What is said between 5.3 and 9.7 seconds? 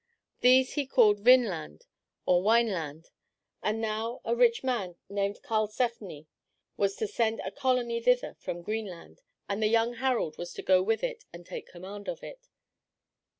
Karlsefne was to send a colony thither from Greenland, and the